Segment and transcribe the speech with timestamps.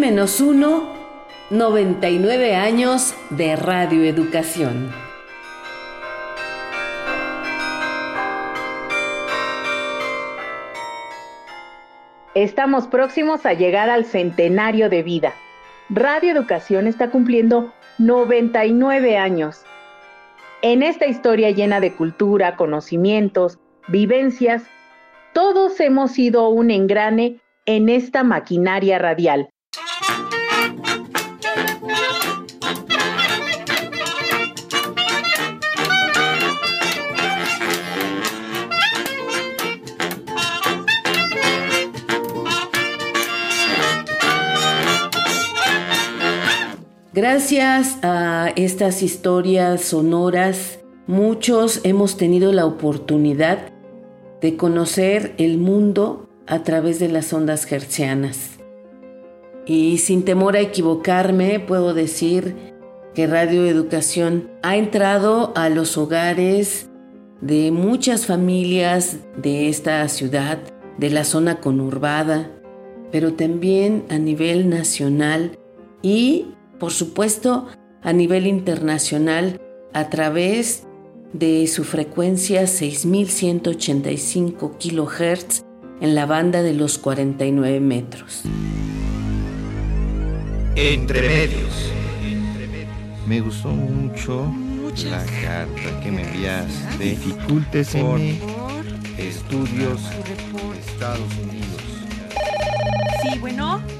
[0.00, 0.94] Menos uno,
[1.50, 4.90] 99 años de radioeducación.
[12.34, 15.34] Estamos próximos a llegar al centenario de vida.
[15.90, 19.64] Radio Educación está cumpliendo 99 años.
[20.62, 23.58] En esta historia llena de cultura, conocimientos,
[23.88, 24.62] vivencias,
[25.34, 29.50] todos hemos sido un engrane en esta maquinaria radial.
[47.12, 53.72] Gracias a estas historias sonoras, muchos hemos tenido la oportunidad
[54.40, 58.60] de conocer el mundo a través de las ondas hertzianas.
[59.66, 62.54] Y sin temor a equivocarme, puedo decir
[63.12, 66.90] que Radio Educación ha entrado a los hogares
[67.40, 70.60] de muchas familias de esta ciudad,
[70.96, 72.52] de la zona conurbada,
[73.10, 75.58] pero también a nivel nacional
[76.02, 77.68] y por supuesto
[78.02, 79.60] a nivel internacional
[79.92, 80.88] a través
[81.32, 85.64] de su frecuencia 6185 kHz
[86.00, 88.42] en la banda de los 49 metros.
[90.74, 91.92] Entre medios.
[93.28, 94.52] Me gustó mucho
[95.08, 97.04] la carta que me enviaste.
[97.04, 98.18] Dificultes por
[99.18, 100.00] estudios
[100.78, 101.82] Estados Unidos.
[103.22, 103.99] Sí, bueno.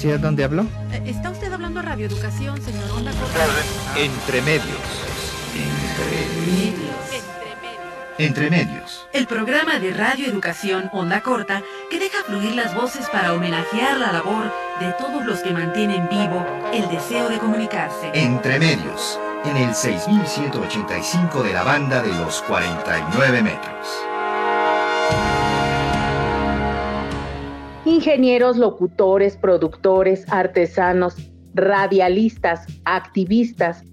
[0.00, 0.64] ¿Sí a dónde habló?
[1.04, 3.12] ¿Está usted hablando a radioeducación, señor Onda
[3.98, 4.64] Entre medios.
[5.54, 7.24] Entre medios.
[8.16, 9.06] Entre medios.
[9.12, 14.50] El programa de radioeducación Onda Corta que deja fluir las voces para homenajear la labor
[14.80, 18.10] de todos los que mantienen vivo el deseo de comunicarse.
[18.14, 19.20] Entre medios.
[19.44, 24.09] En el 6185 de la banda de los 49 metros.
[27.84, 31.16] Ingenieros, locutores, productores, artesanos,
[31.54, 33.84] radialistas, activistas,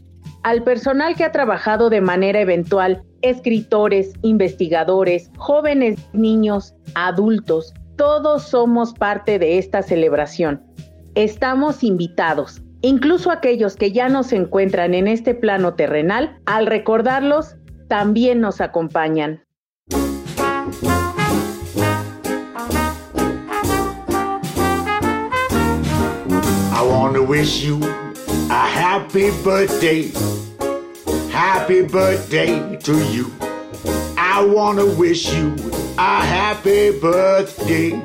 [0.43, 8.93] al personal que ha trabajado de manera eventual, escritores, investigadores, jóvenes, niños, adultos, todos somos
[8.93, 10.63] parte de esta celebración.
[11.15, 17.55] Estamos invitados, incluso aquellos que ya no se encuentran en este plano terrenal, al recordarlos,
[17.87, 19.41] también nos acompañan.
[26.83, 30.11] Want to wish you a happy birthday.
[31.31, 33.31] Happy birthday to you.
[34.17, 35.55] I want to wish you
[35.97, 38.01] a happy birthday.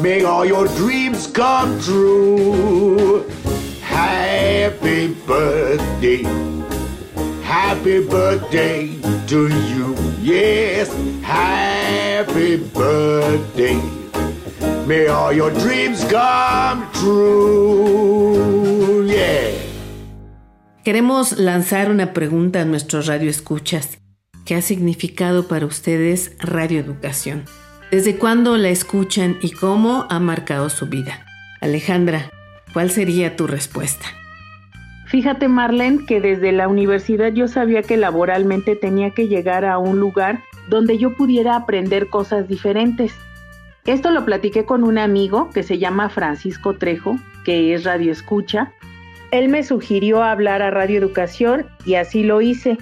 [0.00, 3.28] Make all your dreams come true.
[3.82, 6.22] Happy birthday.
[7.42, 9.96] Happy birthday to you.
[10.20, 10.88] Yes,
[11.22, 13.97] happy birthday.
[14.88, 18.26] May all your dreams come true.
[19.06, 19.52] Yeah.
[20.82, 23.98] Queremos lanzar una pregunta a nuestros radioescuchas.
[24.46, 27.44] ¿Qué ha significado para ustedes radioeducación?
[27.90, 31.26] ¿Desde cuándo la escuchan y cómo ha marcado su vida?
[31.60, 32.30] Alejandra,
[32.72, 34.06] ¿cuál sería tu respuesta?
[35.04, 40.00] Fíjate, Marlene, que desde la universidad yo sabía que laboralmente tenía que llegar a un
[40.00, 40.40] lugar
[40.70, 43.12] donde yo pudiera aprender cosas diferentes.
[43.88, 48.70] Esto lo platiqué con un amigo que se llama Francisco Trejo, que es radio escucha.
[49.30, 52.76] Él me sugirió hablar a Radio Educación y así lo hice.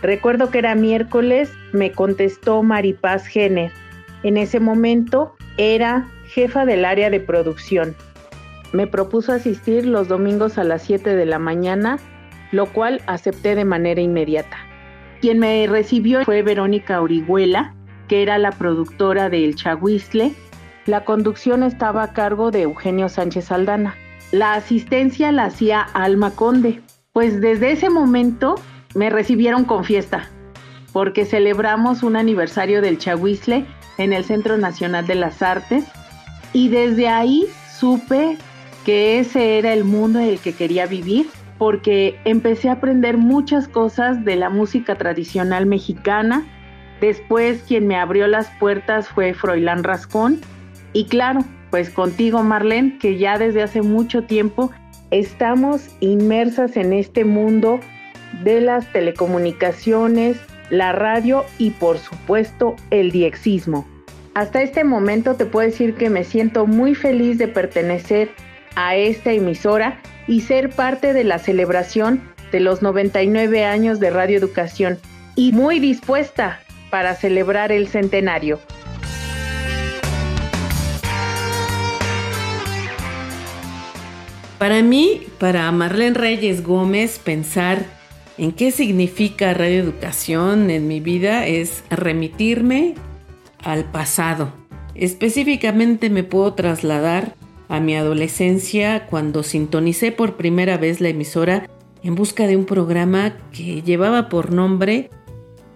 [0.00, 3.72] Recuerdo que era miércoles, me contestó Maripaz Jenner.
[4.22, 7.96] En ese momento era jefa del área de producción.
[8.72, 11.98] Me propuso asistir los domingos a las 7 de la mañana,
[12.52, 14.56] lo cual acepté de manera inmediata.
[15.20, 17.74] Quien me recibió fue Verónica Orihuela,
[18.08, 20.32] que era la productora de El Chahuizle.
[20.86, 23.96] La conducción estaba a cargo de Eugenio Sánchez Aldana.
[24.32, 26.82] La asistencia la hacía Alma Conde.
[27.14, 28.56] Pues desde ese momento
[28.94, 30.28] me recibieron con fiesta,
[30.92, 33.64] porque celebramos un aniversario del Chahuizle
[33.96, 35.86] en el Centro Nacional de las Artes
[36.52, 37.46] y desde ahí
[37.78, 38.36] supe
[38.84, 43.68] que ese era el mundo en el que quería vivir porque empecé a aprender muchas
[43.68, 46.44] cosas de la música tradicional mexicana.
[47.00, 50.40] Después quien me abrió las puertas fue Froilán Rascón
[50.94, 54.70] y claro, pues contigo Marlene, que ya desde hace mucho tiempo
[55.10, 57.80] estamos inmersas en este mundo
[58.42, 60.38] de las telecomunicaciones,
[60.70, 63.86] la radio y por supuesto el diexismo.
[64.34, 68.30] Hasta este momento te puedo decir que me siento muy feliz de pertenecer
[68.76, 74.38] a esta emisora y ser parte de la celebración de los 99 años de Radio
[74.38, 74.98] Educación
[75.36, 78.60] y muy dispuesta para celebrar el centenario.
[84.64, 87.84] Para mí, para Marlene Reyes Gómez, pensar
[88.38, 92.94] en qué significa Radio Educación en mi vida es remitirme
[93.62, 94.54] al pasado.
[94.94, 97.34] Específicamente me puedo trasladar
[97.68, 101.68] a mi adolescencia cuando sintonicé por primera vez la emisora
[102.02, 105.10] en busca de un programa que llevaba por nombre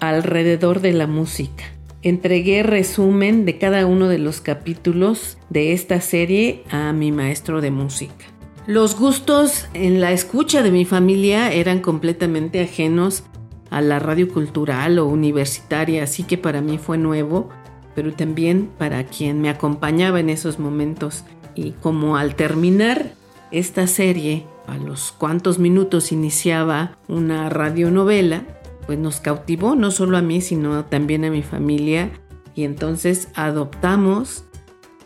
[0.01, 1.65] Alrededor de la Música.
[2.01, 7.71] Entregué resumen de cada uno de los capítulos de esta serie a mi maestro de
[7.71, 8.38] música.
[8.69, 13.23] Los gustos en la escucha de mi familia eran completamente ajenos
[13.71, 17.49] a la radio cultural o universitaria, así que para mí fue nuevo,
[17.95, 21.25] pero también para quien me acompañaba en esos momentos
[21.55, 23.15] y como al terminar
[23.53, 28.43] esta serie, a los cuantos minutos iniciaba una radionovela,
[28.85, 32.11] pues nos cautivó no solo a mí, sino también a mi familia.
[32.55, 34.45] Y entonces adoptamos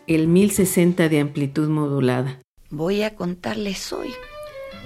[0.08, 2.41] el 1060 de amplitud modulada.
[2.74, 4.14] Voy a contarles hoy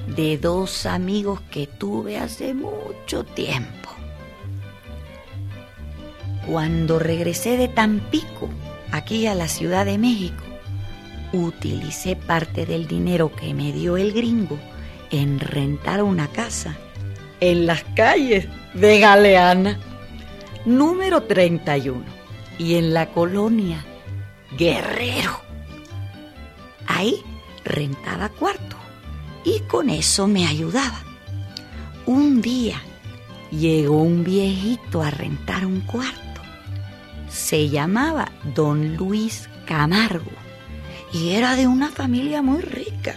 [0.09, 3.91] de dos amigos que tuve hace mucho tiempo.
[6.49, 8.51] Cuando regresé de Tampico,
[8.91, 10.43] aquí a la Ciudad de México,
[11.33, 14.59] utilicé parte del dinero que me dio el gringo
[15.13, 16.77] en rentar una casa
[17.39, 19.79] en las calles de Galeana,
[20.65, 22.05] número 31,
[22.59, 23.85] y en la colonia
[24.59, 25.41] Guerrero.
[26.89, 27.23] Ahí
[27.67, 28.77] rentaba cuarto
[29.45, 31.03] y con eso me ayudaba.
[32.07, 32.81] Un día
[33.51, 36.41] llegó un viejito a rentar un cuarto.
[37.29, 40.31] Se llamaba Don Luis Camargo
[41.13, 43.17] y era de una familia muy rica.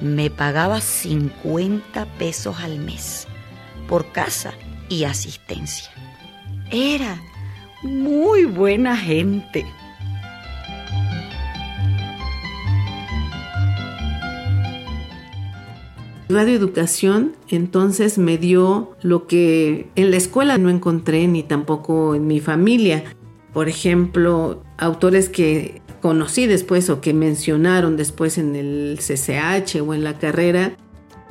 [0.00, 3.26] Me pagaba 50 pesos al mes
[3.88, 4.52] por casa
[4.88, 5.90] y asistencia.
[6.70, 7.20] Era
[7.82, 9.66] muy buena gente.
[16.28, 22.26] Radio Educación entonces me dio lo que en la escuela no encontré ni tampoco en
[22.26, 23.04] mi familia.
[23.52, 30.02] Por ejemplo, autores que conocí después o que mencionaron después en el CCH o en
[30.02, 30.76] la carrera,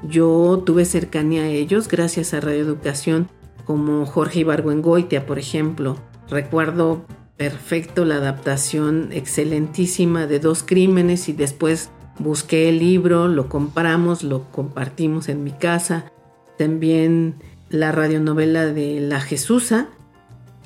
[0.07, 3.29] yo tuve cercanía a ellos gracias a Radio Educación,
[3.65, 5.97] como Jorge Ibargüengoitia, por ejemplo.
[6.29, 7.05] Recuerdo
[7.37, 11.89] perfecto la adaptación excelentísima de Dos Crímenes y después
[12.19, 16.11] busqué el libro, lo compramos, lo compartimos en mi casa.
[16.57, 17.35] También
[17.69, 19.87] la radionovela de La Jesusa,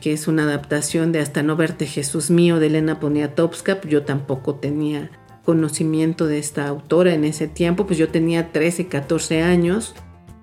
[0.02, 3.82] que es una adaptación de Hasta no verte Jesús mío de Elena Poniatowska.
[3.82, 5.10] Yo tampoco tenía
[5.44, 9.96] conocimiento de esta autora en ese tiempo, pues yo tenía 13, 14 años.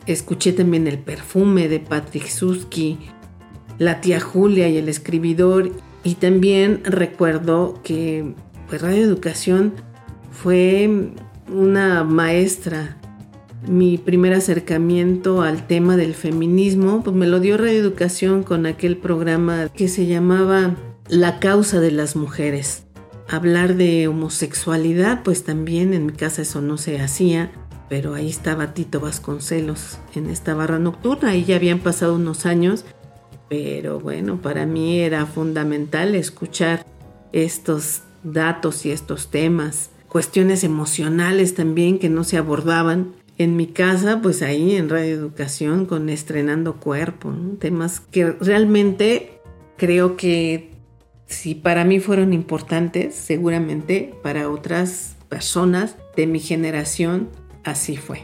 [0.07, 2.99] Escuché también El perfume de Patrick Susky,
[3.79, 5.73] La tía Julia y el escribidor.
[6.03, 8.35] Y también recuerdo que
[8.69, 9.75] pues, Radio Educación
[10.35, 11.15] fue
[11.49, 12.97] una maestra
[13.67, 19.69] mi primer acercamiento al tema del feminismo, pues me lo dio Reeducación con aquel programa
[19.69, 20.77] que se llamaba
[21.09, 22.85] La causa de las mujeres.
[23.29, 27.53] Hablar de homosexualidad, pues también en mi casa eso no se hacía,
[27.89, 32.85] pero ahí estaba Tito Vasconcelos en esta barra nocturna y ya habían pasado unos años,
[33.49, 36.85] pero bueno, para mí era fundamental escuchar
[37.33, 44.21] estos datos y estos temas, cuestiones emocionales también que no se abordaban en mi casa,
[44.23, 49.41] pues ahí en Radio Educación con Estrenando Cuerpo, temas que realmente
[49.77, 50.71] creo que
[51.27, 57.29] si para mí fueron importantes, seguramente para otras personas de mi generación
[57.65, 58.23] así fue.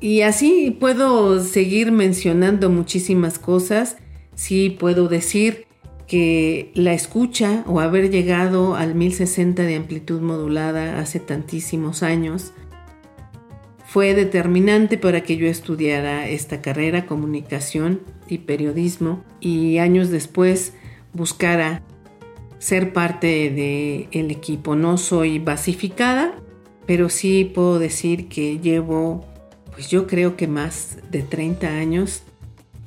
[0.00, 3.98] Y así puedo seguir mencionando muchísimas cosas.
[4.34, 5.64] Sí puedo decir
[6.12, 12.52] que la escucha o haber llegado al 1060 de amplitud modulada hace tantísimos años
[13.86, 20.74] fue determinante para que yo estudiara esta carrera, comunicación y periodismo, y años después
[21.14, 21.82] buscara
[22.58, 23.48] ser parte
[24.12, 24.76] del equipo.
[24.76, 26.34] No soy basificada,
[26.84, 29.24] pero sí puedo decir que llevo,
[29.74, 32.22] pues yo creo que más de 30 años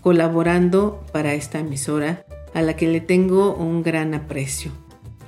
[0.01, 2.25] colaborando para esta emisora
[2.56, 4.72] a la que le tengo un gran aprecio.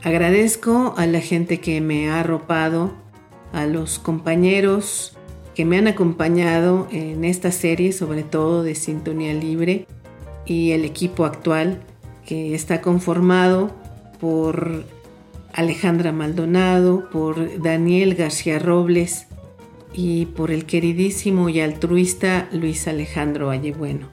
[0.01, 2.93] Agradezco a la gente que me ha arropado,
[3.51, 5.15] a los compañeros
[5.53, 9.85] que me han acompañado en esta serie, sobre todo de Sintonía Libre,
[10.45, 11.81] y el equipo actual
[12.25, 13.71] que está conformado
[14.19, 14.85] por
[15.53, 19.27] Alejandra Maldonado, por Daniel García Robles
[19.93, 24.07] y por el queridísimo y altruista Luis Alejandro Vallebueno.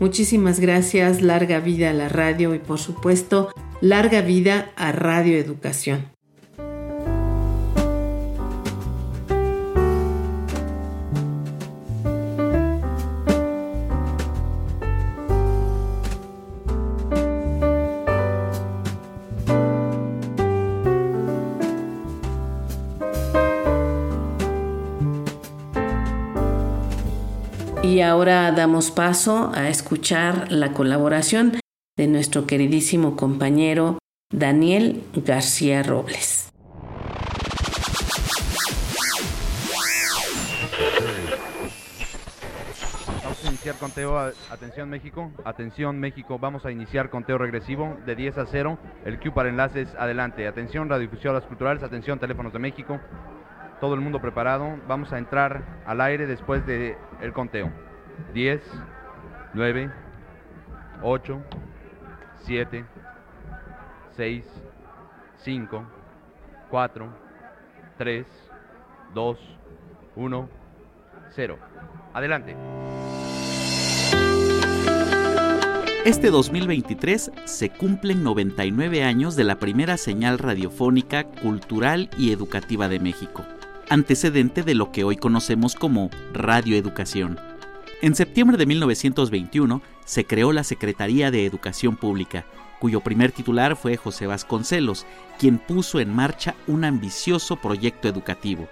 [0.00, 6.17] Muchísimas gracias, larga vida a la radio y por supuesto, larga vida a Radio Educación.
[28.18, 31.52] Ahora damos paso a escuchar la colaboración
[31.96, 33.98] de nuestro queridísimo compañero
[34.32, 36.50] Daniel García Robles.
[43.22, 44.18] Vamos a iniciar conteo.
[44.50, 45.30] Atención México.
[45.44, 46.40] Atención México.
[46.40, 48.80] Vamos a iniciar conteo regresivo de 10 a 0.
[49.04, 49.94] El Q para enlaces.
[49.96, 50.48] Adelante.
[50.48, 51.84] Atención radiodifusoras culturales.
[51.84, 52.98] Atención teléfonos de México
[53.80, 54.76] todo el mundo preparado.
[54.88, 57.70] Vamos a entrar al aire después del el conteo.
[58.34, 58.60] 10,
[59.54, 59.90] 9,
[61.02, 61.42] 8,
[62.44, 62.84] 7,
[64.16, 64.44] 6,
[65.44, 65.86] 5,
[66.70, 67.08] 4,
[67.98, 68.26] 3,
[69.14, 69.38] 2,
[70.16, 70.48] 1,
[71.30, 71.58] 0.
[72.12, 72.56] Adelante.
[76.04, 82.98] Este 2023 se cumplen 99 años de la primera señal radiofónica, cultural y educativa de
[82.98, 83.44] México
[83.90, 87.47] antecedente de lo que hoy conocemos como radioeducación.
[88.00, 92.46] En septiembre de 1921 se creó la Secretaría de Educación Pública,
[92.78, 95.04] cuyo primer titular fue José Vasconcelos,
[95.36, 98.68] quien puso en marcha un ambicioso proyecto educativo.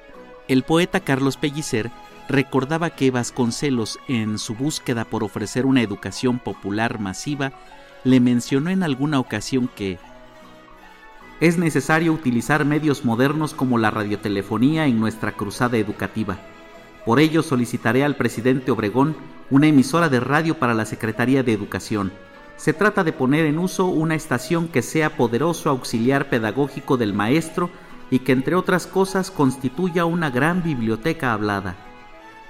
[0.47, 1.91] El poeta Carlos Pellicer
[2.29, 7.53] recordaba que Vasconcelos, en su búsqueda por ofrecer una educación popular masiva,
[8.05, 9.99] le mencionó en alguna ocasión que
[11.41, 16.39] es necesario utilizar medios modernos como la radiotelefonía en nuestra cruzada educativa.
[17.07, 19.17] Por ello solicitaré al presidente Obregón
[19.49, 22.13] una emisora de radio para la Secretaría de Educación.
[22.57, 27.71] Se trata de poner en uso una estación que sea poderoso auxiliar pedagógico del maestro
[28.11, 31.77] y que entre otras cosas constituya una gran biblioteca hablada.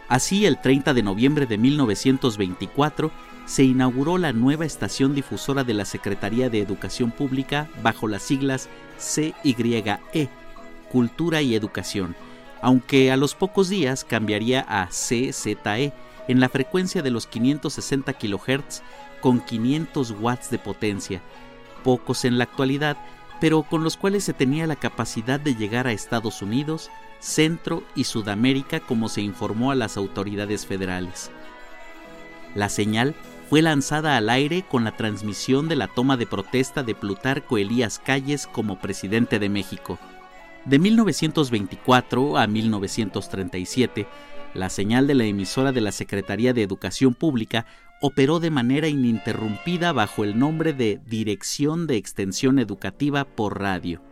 [0.09, 3.11] Así, el 30 de noviembre de 1924,
[3.45, 8.71] se inauguró la nueva estación difusora de la Secretaría de Educación Pública bajo las siglas
[8.99, 10.31] CYE,
[10.91, 12.17] Cultura y Educación,
[12.63, 15.93] aunque a los pocos días cambiaría a CZE
[16.29, 18.83] en la frecuencia de los 560 kHz
[19.21, 21.21] con 500 watts de potencia,
[21.83, 22.97] pocos en la actualidad,
[23.41, 28.05] pero con los cuales se tenía la capacidad de llegar a Estados Unidos, Centro y
[28.05, 31.31] Sudamérica como se informó a las autoridades federales.
[32.55, 33.15] La señal
[33.49, 37.99] fue lanzada al aire con la transmisión de la toma de protesta de Plutarco Elías
[37.99, 39.99] Calles como presidente de México.
[40.67, 44.09] De 1924 a 1937,
[44.53, 47.67] la señal de la emisora de la Secretaría de Educación Pública
[48.01, 54.03] operó de manera ininterrumpida bajo el nombre de Dirección de Extensión Educativa por Radio.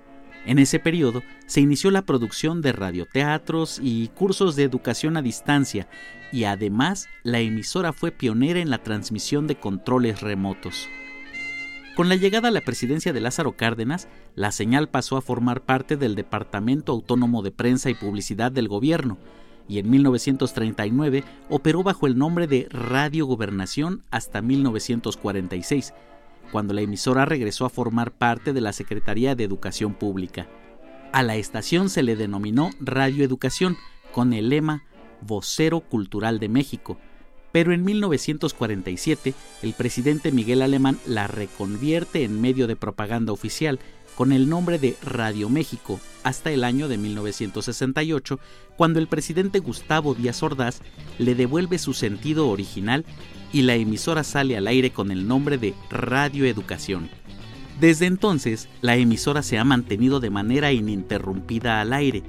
[0.46, 5.88] En ese periodo se inició la producción de radioteatros y cursos de educación a distancia
[6.30, 10.88] y además la emisora fue pionera en la transmisión de controles remotos.
[11.94, 15.96] Con la llegada a la presidencia de Lázaro Cárdenas, la señal pasó a formar parte
[15.96, 19.16] del Departamento Autónomo de Prensa y Publicidad del Gobierno,
[19.68, 25.94] y en 1939 operó bajo el nombre de Radio Gobernación hasta 1946,
[26.50, 30.48] cuando la emisora regresó a formar parte de la Secretaría de Educación Pública.
[31.12, 33.76] A la estación se le denominó Radio Educación,
[34.10, 34.82] con el lema
[35.20, 36.98] Vocero Cultural de México,
[37.54, 39.32] pero en 1947
[39.62, 43.78] el presidente Miguel Alemán la reconvierte en medio de propaganda oficial
[44.16, 48.40] con el nombre de Radio México hasta el año de 1968,
[48.76, 50.80] cuando el presidente Gustavo Díaz Ordaz
[51.18, 53.04] le devuelve su sentido original
[53.52, 57.08] y la emisora sale al aire con el nombre de Radio Educación.
[57.78, 62.25] Desde entonces, la emisora se ha mantenido de manera ininterrumpida al aire.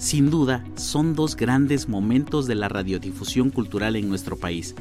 [0.00, 4.74] Sin duda, son dos grandes momentos de la radiodifusión cultural en nuestro país.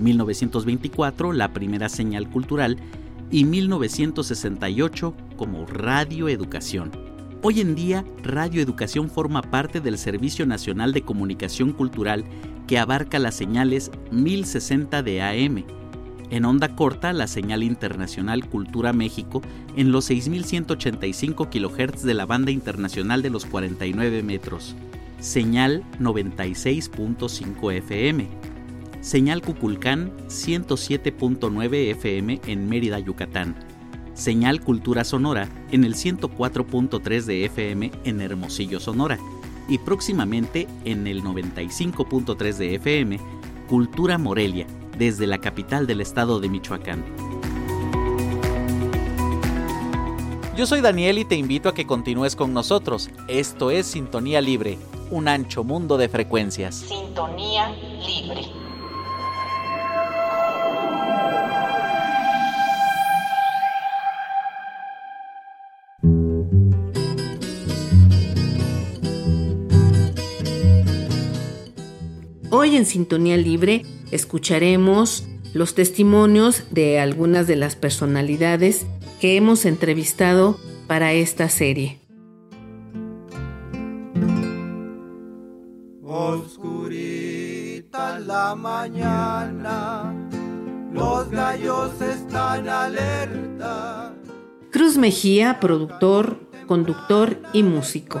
[0.00, 2.76] 1924, la primera señal cultural,
[3.30, 6.90] y 1968 como Radio Educación.
[7.42, 12.24] Hoy en día, Radio Educación forma parte del Servicio Nacional de Comunicación Cultural
[12.66, 15.64] que abarca las señales 1060 de AM.
[16.30, 19.42] En onda corta, la señal internacional Cultura México
[19.76, 24.74] en los 6185 kHz de la banda internacional de los 49 metros.
[25.20, 28.28] Señal 96.5 FM.
[29.00, 33.54] Señal Cuculcán 107.9 FM en Mérida, Yucatán
[34.16, 39.18] Señal Cultura Sonora en el 104.3 de FM en Hermosillo, Sonora,
[39.68, 43.20] y próximamente en el 95.3 de FM
[43.68, 44.66] Cultura Morelia,
[44.98, 47.04] desde la capital del estado de Michoacán.
[50.56, 53.10] Yo soy Daniel y te invito a que continúes con nosotros.
[53.28, 54.78] Esto es Sintonía Libre,
[55.10, 56.76] un ancho mundo de frecuencias.
[56.76, 57.68] Sintonía
[58.06, 58.40] Libre.
[72.50, 78.86] Hoy en Sintonía Libre escucharemos los testimonios de algunas de las personalidades
[79.20, 81.98] que hemos entrevistado para esta serie.
[86.02, 87.26] Oscurita
[88.20, 90.14] la mañana,
[90.92, 94.14] los gallos están alerta.
[94.70, 98.20] Cruz Mejía, productor, conductor y músico.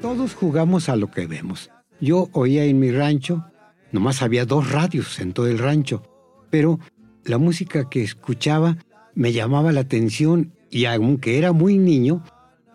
[0.00, 1.70] Todos jugamos a lo que vemos.
[2.00, 3.44] Yo oía en mi rancho,
[3.92, 6.02] nomás había dos radios en todo el rancho,
[6.50, 6.78] pero
[7.24, 8.78] la música que escuchaba
[9.14, 12.24] me llamaba la atención y aunque era muy niño,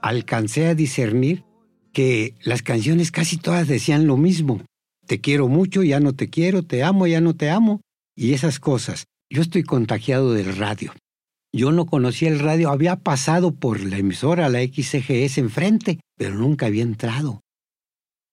[0.02, 1.44] alcancé a discernir
[1.92, 4.62] que las canciones casi todas decían lo mismo.
[5.08, 7.82] Te quiero mucho, ya no te quiero, te amo, ya no te amo,
[8.16, 9.06] y esas cosas.
[9.30, 10.94] Yo estoy contagiado del radio.
[11.56, 16.66] Yo no conocía el radio, había pasado por la emisora, la XCGS enfrente, pero nunca
[16.66, 17.40] había entrado.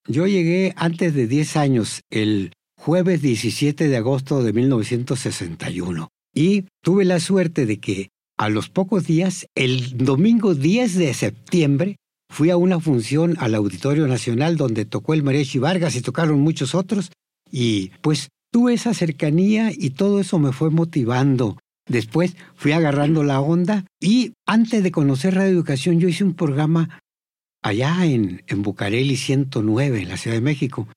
[0.05, 7.05] Yo llegué antes de 10 años, el jueves 17 de agosto de 1961, y tuve
[7.05, 11.95] la suerte de que a los pocos días, el domingo 10 de septiembre,
[12.29, 16.75] fui a una función al Auditorio Nacional donde tocó el Mariachi Vargas y tocaron muchos
[16.75, 17.09] otros,
[17.49, 21.55] y pues tuve esa cercanía y todo eso me fue motivando
[21.87, 27.01] Después fui agarrando la onda y antes de conocer Radio Educación yo hice un programa
[27.61, 30.87] allá en, en Bucareli 109, en la Ciudad de México.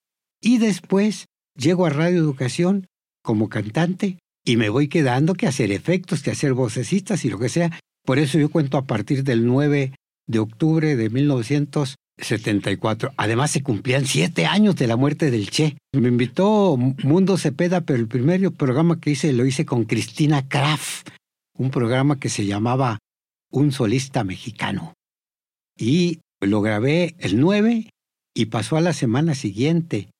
[0.40, 2.86] Y después llego a Radio Educación
[3.22, 7.48] como cantante y me voy quedando que hacer efectos, que hacer vocecistas y lo que
[7.48, 7.78] sea.
[8.04, 9.92] Por eso yo cuento a partir del 9
[10.28, 13.12] de octubre de 1900 74.
[13.16, 15.76] Además, se cumplían siete años de la muerte del Che.
[15.92, 21.10] Me invitó Mundo Cepeda, pero el primer programa que hice lo hice con Cristina Kraft,
[21.58, 22.98] un programa que se llamaba
[23.50, 24.94] Un solista mexicano.
[25.78, 27.90] Y lo grabé el 9
[28.34, 30.10] y pasó a la semana siguiente,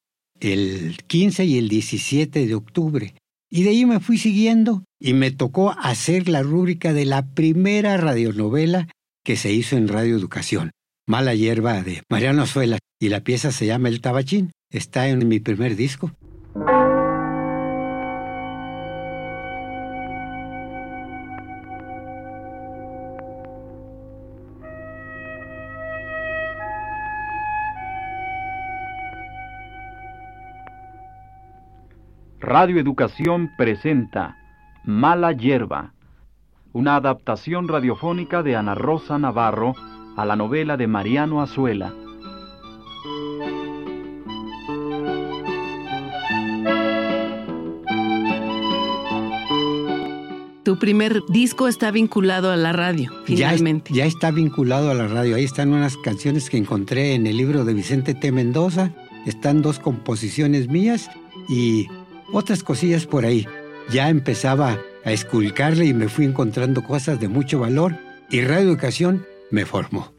[0.41, 3.15] el 15 y el 17 de octubre.
[3.51, 7.97] Y de ahí me fui siguiendo y me tocó hacer la rúbrica de la primera
[7.97, 8.89] radionovela
[9.25, 10.73] que se hizo en Radio Educación.
[11.09, 14.51] Mala hierba de Mariano Azuela y la pieza se llama El Tabachín.
[14.71, 16.11] Está en mi primer disco.
[32.41, 34.37] Radio Educación presenta
[34.83, 35.93] Mala Hierba,
[36.73, 39.75] una adaptación radiofónica de Ana Rosa Navarro
[40.17, 41.93] a la novela de Mariano Azuela.
[50.65, 53.95] Tu primer disco está vinculado a la radio, finalmente.
[53.95, 55.37] Ya, ya, está vinculado a la radio.
[55.37, 58.33] Ahí están unas canciones que encontré en el libro de Vicente T.
[58.33, 58.91] Mendoza.
[59.27, 61.09] Están dos composiciones mías
[61.49, 61.87] y
[62.33, 63.47] otras cosillas por ahí.
[63.91, 67.95] Ya empezaba a esculcarle y me fui encontrando cosas de mucho valor.
[68.29, 70.16] Y Radio Educación me formó.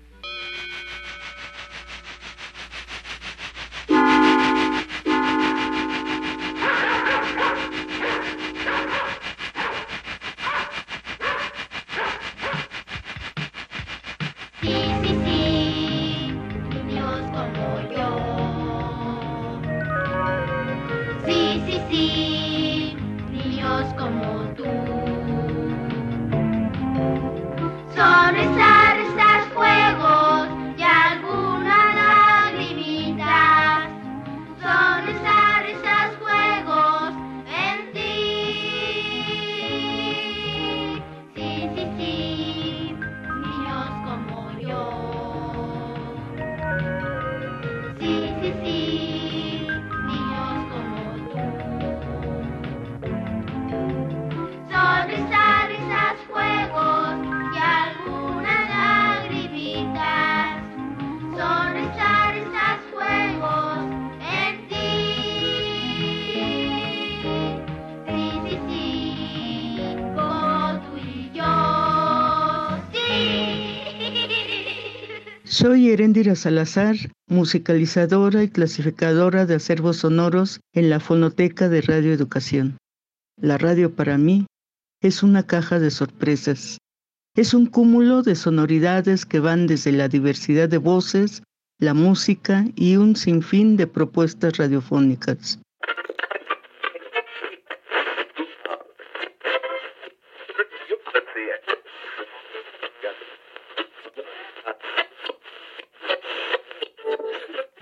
[75.59, 76.95] Soy Herendira Salazar,
[77.27, 82.77] musicalizadora y clasificadora de acervos sonoros en la Fonoteca de Radio Educación.
[83.41, 84.45] La radio para mí
[85.01, 86.77] es una caja de sorpresas.
[87.35, 91.41] Es un cúmulo de sonoridades que van desde la diversidad de voces,
[91.79, 95.59] la música y un sinfín de propuestas radiofónicas.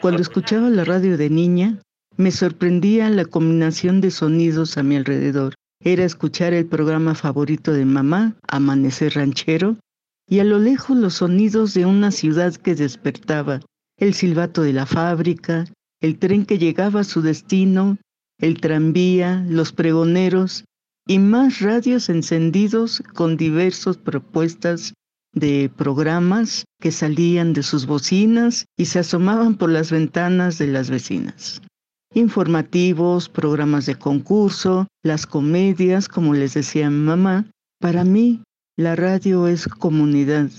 [0.05, 1.81] Cuando escuchaba la radio de niña,
[2.15, 5.55] me sorprendía la combinación de sonidos a mi alrededor.
[5.83, 9.77] Era escuchar el programa favorito de mamá, Amanecer Ranchero,
[10.29, 13.61] y a lo lejos los sonidos de una ciudad que despertaba,
[13.97, 15.65] el silbato de la fábrica,
[16.01, 17.97] el tren que llegaba a su destino,
[18.37, 20.65] el tranvía, los pregoneros
[21.07, 24.93] y más radios encendidos con diversas propuestas
[25.35, 30.89] de programas que salían de sus bocinas y se asomaban por las ventanas de las
[30.89, 31.61] vecinas.
[32.13, 37.45] Informativos, programas de concurso, las comedias, como les decía mi mamá.
[37.79, 38.41] Para mí,
[38.77, 40.49] la radio es comunidad,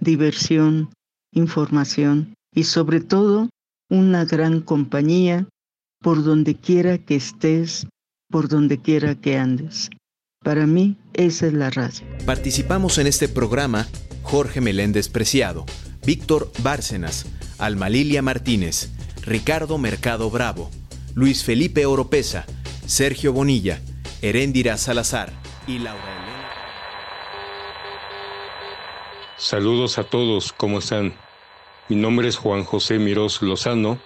[0.00, 0.90] diversión,
[1.32, 3.48] información y sobre todo
[3.90, 5.48] una gran compañía
[6.00, 7.86] por donde quiera que estés,
[8.30, 9.90] por donde quiera que andes.
[10.44, 12.04] Para mí, esa es la radio.
[12.26, 13.86] Participamos en este programa
[14.22, 15.64] Jorge Meléndez Preciado,
[16.04, 17.26] Víctor Bárcenas,
[17.58, 18.90] Alma Lilia Martínez,
[19.22, 20.70] Ricardo Mercado Bravo,
[21.14, 22.44] Luis Felipe Oropesa,
[22.86, 23.80] Sergio Bonilla,
[24.20, 25.32] Heréndira Salazar
[25.66, 26.50] y Laura Elena.
[29.36, 31.14] Saludos a todos, ¿cómo están?
[31.88, 33.98] Mi nombre es Juan José Mirós Lozano,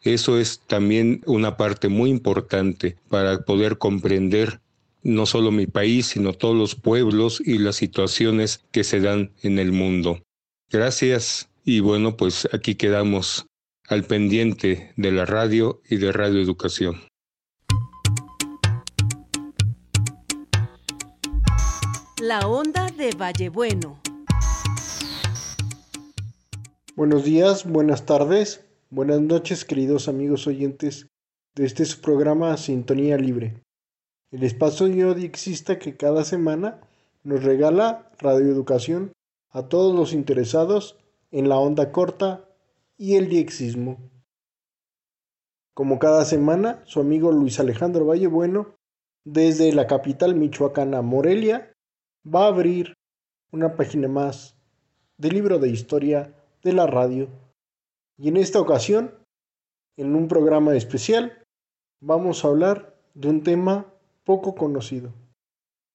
[0.03, 4.61] Eso es también una parte muy importante para poder comprender
[5.09, 9.59] no solo mi país, sino todos los pueblos y las situaciones que se dan en
[9.59, 10.21] el mundo.
[10.71, 13.47] Gracias y bueno, pues aquí quedamos
[13.89, 17.01] al pendiente de la radio y de Radio Educación.
[22.21, 24.03] La onda de Vallebueno.
[26.97, 31.07] Buenos días, buenas tardes, buenas noches, queridos amigos oyentes
[31.55, 33.63] de este su programa Sintonía Libre
[34.31, 34.87] el espacio
[35.17, 36.81] exista que cada semana
[37.25, 39.13] nos regala radioeducación
[39.51, 40.99] a todos los interesados
[41.31, 42.45] en la onda corta
[42.99, 43.99] y el diexismo.
[45.75, 48.75] Como cada semana, su amigo Luis Alejandro Vallebueno,
[49.25, 51.73] desde la capital michoacana Morelia,
[52.27, 52.95] va a abrir
[53.51, 54.57] una página más
[55.17, 57.29] del libro de historia de la radio.
[58.19, 59.15] Y en esta ocasión,
[59.97, 61.47] en un programa especial,
[62.01, 63.87] vamos a hablar de un tema
[64.29, 65.15] poco conocido.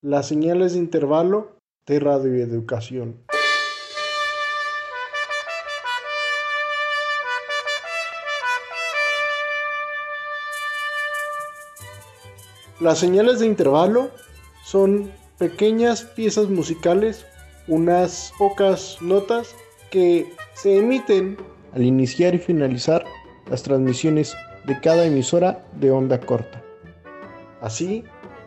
[0.02, 3.24] Las señales de intervalo de radioeducación.
[12.80, 14.10] Las señales de intervalo
[14.64, 17.28] son pequeñas piezas musicales,
[17.68, 19.56] unas pocas notas
[19.92, 21.38] que se emiten
[21.72, 23.06] al iniciar y finalizar
[23.52, 26.64] las transmisiones de cada emisora de onda corta.
[27.62, 28.04] Así,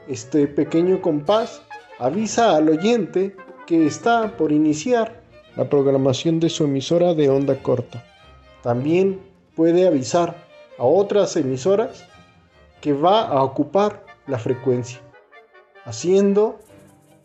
[0.09, 1.63] este pequeño compás
[1.99, 3.35] avisa al oyente
[3.67, 5.23] que está por iniciar
[5.57, 8.05] la programación de su emisora de onda corta.
[8.63, 9.21] También
[9.55, 10.37] puede avisar
[10.79, 12.05] a otras emisoras
[12.81, 15.01] que va a ocupar la frecuencia,
[15.85, 16.59] haciendo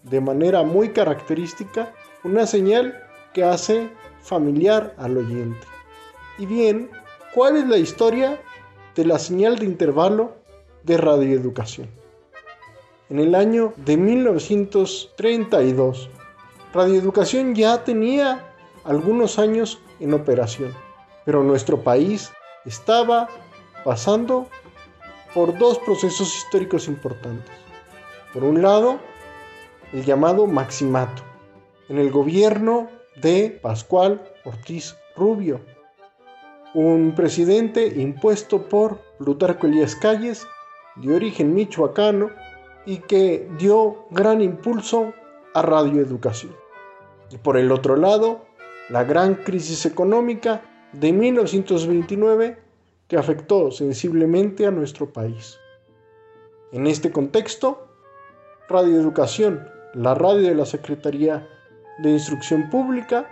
[0.03, 2.97] de manera muy característica una señal
[3.33, 3.89] que hace
[4.21, 5.67] familiar al oyente.
[6.37, 6.89] Y bien,
[7.33, 8.39] ¿cuál es la historia
[8.95, 10.35] de la señal de intervalo
[10.83, 12.00] de radioeducación?
[13.12, 16.10] En el año de 1932.
[16.74, 20.74] Radioeducación ya tenía algunos años en operación,
[21.26, 22.32] pero nuestro país
[22.65, 23.28] estaba
[23.84, 24.47] pasando
[25.34, 27.54] por dos procesos históricos importantes.
[28.34, 29.02] Por un lado,
[29.91, 31.21] el llamado Maximato,
[31.89, 32.88] en el gobierno
[33.21, 35.60] de Pascual Ortiz Rubio,
[36.74, 40.47] un presidente impuesto por Plutarco Elías Calles,
[40.95, 42.30] de origen michoacano,
[42.85, 45.13] y que dio gran impulso
[45.53, 46.55] a radioeducación.
[47.29, 48.45] Y por el otro lado,
[48.89, 50.61] la gran crisis económica
[50.93, 52.57] de 1929
[53.07, 55.57] que afectó sensiblemente a nuestro país.
[56.71, 57.87] En este contexto,
[58.69, 61.47] Radio Educación, la radio de la Secretaría
[61.99, 63.27] de Instrucción Pública,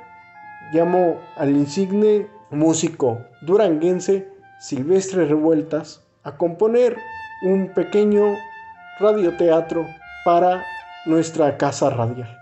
[0.73, 4.27] llamó al insigne músico duranguense
[4.59, 6.97] Silvestre Revueltas a componer
[7.43, 8.35] un pequeño
[8.99, 9.87] radioteatro
[10.25, 10.63] para
[11.05, 12.37] nuestra casa radial.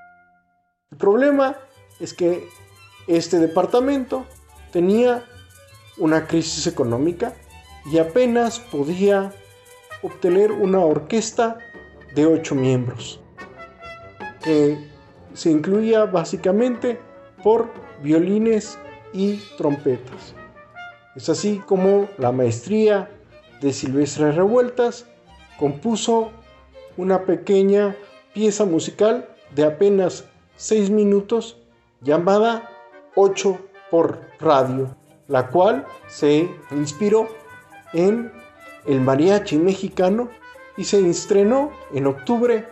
[0.92, 1.56] El problema
[2.00, 2.48] es que
[3.08, 4.26] este departamento
[4.72, 5.24] tenía
[5.98, 7.34] una crisis económica
[7.92, 9.32] y apenas podía
[10.02, 11.58] obtener una orquesta
[12.14, 13.20] de ocho miembros,
[14.44, 14.90] que
[15.34, 17.00] se incluía básicamente
[17.44, 17.70] por
[18.02, 18.78] violines
[19.14, 20.34] y trompetas.
[21.16, 23.10] Es así como la maestría
[23.62, 25.06] de Silvestre Revueltas
[25.58, 26.32] compuso
[26.98, 27.96] una pequeña
[28.34, 31.58] pieza musical de apenas seis minutos
[32.02, 32.70] llamada
[33.16, 33.58] 8
[33.90, 34.96] por radio,
[35.28, 37.28] la cual se inspiró
[37.94, 38.32] en
[38.86, 40.30] el mariachi mexicano
[40.78, 42.68] y se estrenó en octubre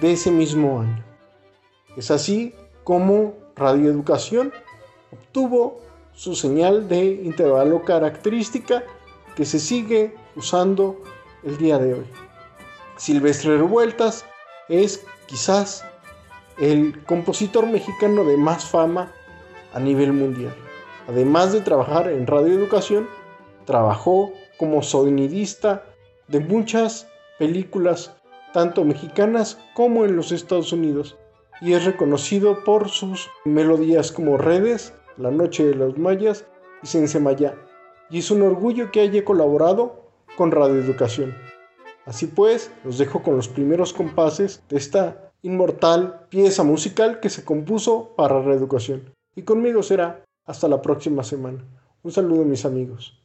[0.00, 1.04] de ese mismo año.
[1.96, 4.52] Es así como Radio Educación
[5.12, 5.80] obtuvo
[6.12, 8.84] su señal de intervalo característica
[9.36, 11.02] que se sigue usando
[11.44, 12.27] el día de hoy.
[12.98, 14.26] Silvestre Revueltas
[14.68, 15.84] es quizás
[16.58, 19.12] el compositor mexicano de más fama
[19.72, 20.54] a nivel mundial.
[21.06, 23.08] Además de trabajar en radioeducación,
[23.64, 25.84] trabajó como sonidista
[26.26, 27.06] de muchas
[27.38, 28.16] películas,
[28.52, 31.16] tanto mexicanas como en los Estados Unidos,
[31.60, 36.46] y es reconocido por sus melodías como Redes, La Noche de los Mayas
[36.82, 37.54] y Sensemaya,
[38.10, 40.02] y es un orgullo que haya colaborado
[40.36, 41.47] con Radioeducación.
[42.08, 47.44] Así pues, los dejo con los primeros compases de esta inmortal pieza musical que se
[47.44, 49.14] compuso para Reeducación.
[49.36, 51.62] Y conmigo será hasta la próxima semana.
[52.02, 53.20] Un saludo mis amigos.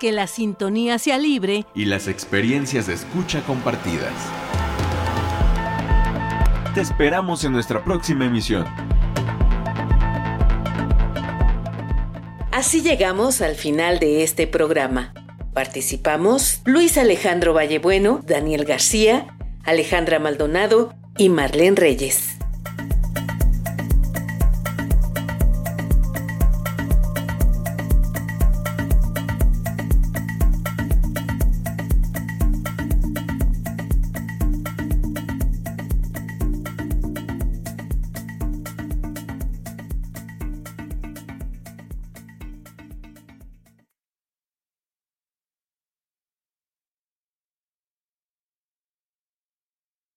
[0.00, 4.14] Que la sintonía sea libre y las experiencias de escucha compartidas.
[6.74, 8.64] Te esperamos en nuestra próxima emisión.
[12.50, 15.12] Así llegamos al final de este programa.
[15.58, 19.26] Participamos Luis Alejandro Vallebueno, Daniel García,
[19.64, 22.37] Alejandra Maldonado y Marlene Reyes.